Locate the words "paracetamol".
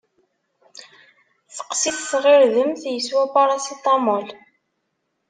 3.33-4.27